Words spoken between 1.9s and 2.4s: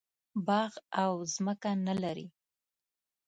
لري.